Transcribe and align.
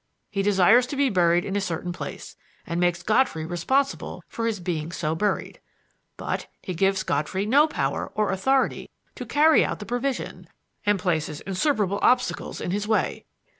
He 0.31 0.41
desires 0.41 0.87
to 0.87 0.95
be 0.95 1.11
buried 1.11 1.45
in 1.45 1.55
a 1.55 1.61
certain 1.61 1.93
place 1.93 2.35
and 2.65 2.79
makes 2.79 3.03
Godfrey 3.03 3.45
responsible 3.45 4.23
for 4.27 4.47
his 4.47 4.59
being 4.59 4.91
so 4.91 5.13
buried. 5.13 5.59
But 6.17 6.47
he 6.59 6.73
gives 6.73 7.03
Godfrey 7.03 7.45
no 7.45 7.67
power 7.67 8.07
or 8.15 8.31
authority 8.31 8.89
to 9.13 9.27
carry 9.27 9.63
out 9.63 9.77
the 9.77 9.85
provision, 9.85 10.49
and 10.87 10.97
places 10.97 11.41
insuperable 11.41 11.99
obstacles 12.01 12.59
in 12.59 12.71
his 12.71 12.87
way. 12.87 13.25